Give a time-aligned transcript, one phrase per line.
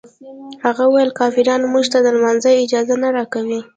[0.63, 3.59] هغه ویل کافران موږ ته د لمانځه اجازه نه راکوي.